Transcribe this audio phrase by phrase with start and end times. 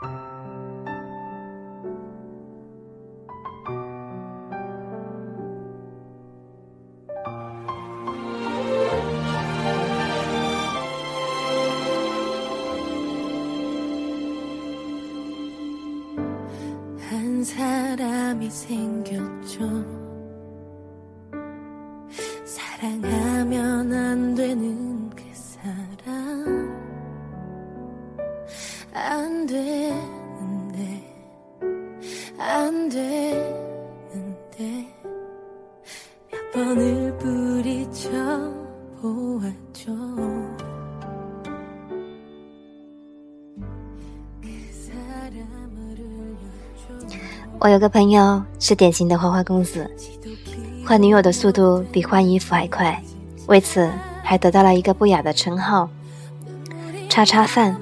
[0.00, 0.12] 한
[17.42, 19.58] 사람이 생겼죠.
[22.44, 26.68] 사랑하면 안 되는 그 사람.
[28.92, 29.87] 안 돼.
[47.60, 49.90] 我有个朋友是典型的花花公子，
[50.86, 53.02] 换女友的速度比换衣服还快，
[53.46, 53.90] 为此
[54.22, 55.88] 还得到了一个不雅的称号
[57.10, 57.76] “叉叉饭”。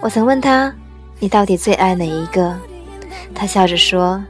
[0.00, 0.74] 我曾问他
[1.18, 2.54] ：“你到底最爱哪一个？”
[3.34, 4.22] 他笑着说：“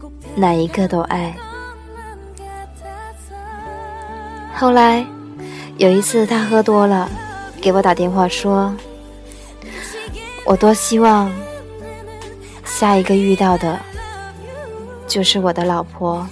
[0.36, 1.34] 哪一个都爱。”
[4.54, 5.04] 后来
[5.76, 7.10] 有一次他喝多了，
[7.60, 8.72] 给我打电话说
[10.46, 11.32] ：“我多希望。”
[12.78, 13.80] 下一个遇到的，
[15.08, 16.28] 就是我的老婆，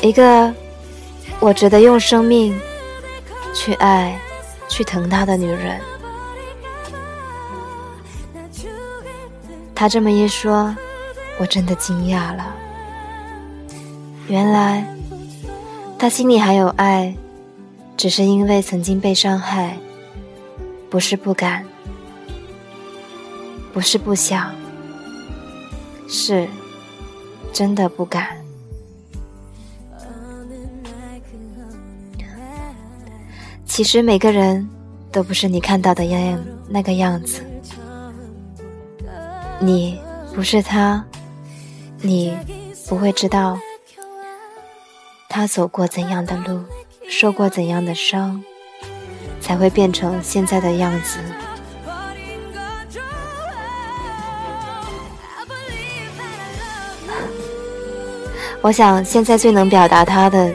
[0.00, 0.50] 一个
[1.38, 2.58] 我值得用生命
[3.54, 4.18] 去爱、
[4.70, 5.78] 去疼她的女人。
[9.74, 10.74] 他这么一说，
[11.38, 12.56] 我真的惊讶了。
[14.28, 14.82] 原来
[15.98, 17.14] 他心里还有爱，
[17.98, 19.76] 只是因为曾经被伤害，
[20.88, 21.66] 不是不敢。
[23.78, 24.52] 不是不想，
[26.08, 26.48] 是
[27.52, 28.36] 真的不敢。
[33.64, 34.68] 其实每个人
[35.12, 37.40] 都不是你看到的样那个样子。
[39.60, 40.00] 你
[40.34, 41.04] 不是他，
[42.00, 42.36] 你
[42.88, 43.56] 不会知道
[45.28, 46.64] 他走过怎样的路，
[47.08, 48.42] 受过怎样的伤，
[49.40, 51.20] 才会变成现在的样子。
[58.60, 60.52] 我想，现在最能表达他的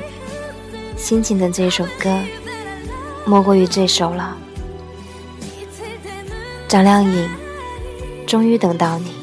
[0.98, 2.14] 心情的这首歌，
[3.26, 4.38] 莫过于这首了。
[6.68, 7.30] 张靓颖，
[8.28, 9.23] 终于等到你。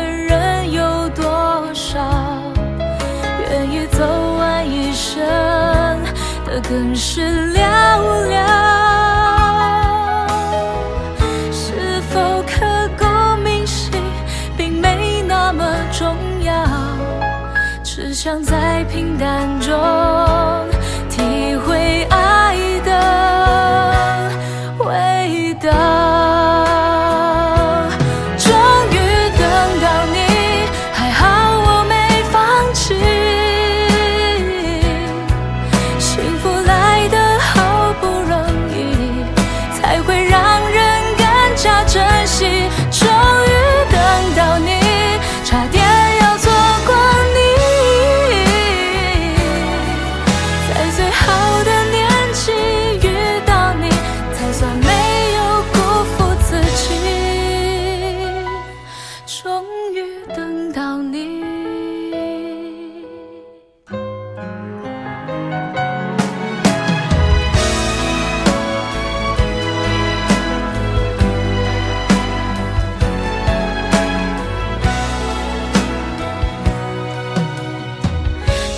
[6.63, 7.21] 更是
[7.53, 7.59] 寥
[8.29, 8.70] 寥，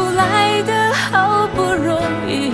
[0.00, 2.52] 福来的好不容易，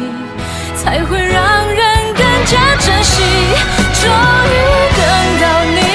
[0.76, 3.22] 才会让人更加珍惜。
[3.94, 4.54] 终于
[4.96, 5.86] 等到你。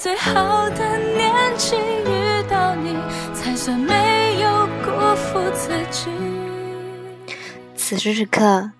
[0.00, 2.96] 最好的年纪遇到你，
[3.34, 6.08] 才算没有辜负自己。
[7.74, 8.70] 此时此刻，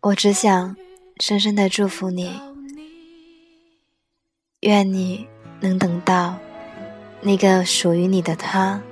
[0.00, 0.76] 我只想
[1.18, 2.40] 深深的祝福你。
[4.66, 5.24] 愿你
[5.60, 6.36] 能等到
[7.20, 8.82] 那个属于你的他。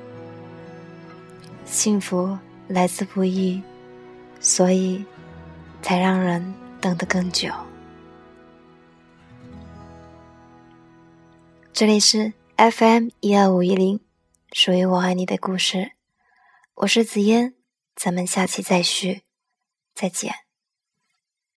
[1.64, 2.38] 幸福
[2.68, 3.60] 来自不易，
[4.38, 5.04] 所以
[5.82, 7.52] 才让人等得更久。
[11.72, 13.98] 这里是 FM 一二五一零，
[14.52, 15.90] 属于我爱你的故事，
[16.74, 17.54] 我是紫嫣，
[17.96, 19.22] 咱们下期再续。
[19.92, 20.43] 再见。